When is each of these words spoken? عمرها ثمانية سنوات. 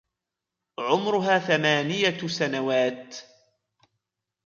عمرها 0.79 1.39
ثمانية 1.39 2.19
سنوات. 2.27 3.15